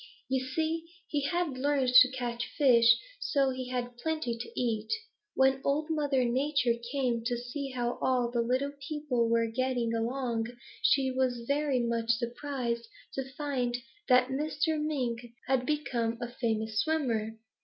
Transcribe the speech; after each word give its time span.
You 0.29 0.43
see, 0.43 0.83
he 1.05 1.21
had 1.27 1.59
learned 1.59 1.89
to 1.93 2.11
catch 2.11 2.47
fish, 2.57 2.85
and 2.91 2.97
so 3.19 3.49
he 3.51 3.69
had 3.69 3.99
plenty 3.99 4.35
to 4.35 4.59
eat. 4.59 4.91
When 5.35 5.61
Old 5.63 5.91
Mother 5.91 6.25
Nature 6.25 6.73
came 6.91 7.23
to 7.25 7.37
see 7.37 7.69
how 7.69 7.99
all 8.01 8.31
the 8.31 8.41
little 8.41 8.71
people 8.89 9.29
were 9.29 9.45
getting 9.45 9.93
along, 9.93 10.47
she 10.81 11.11
was 11.11 11.45
very 11.47 11.81
much 11.81 12.09
surprised 12.09 12.87
to 13.13 13.31
find 13.37 13.77
that 14.09 14.29
Mr. 14.29 14.83
Mink 14.83 15.21
had 15.45 15.67
become 15.67 16.17
a 16.19 16.31
famous 16.33 16.79
swimmer. 16.79 17.37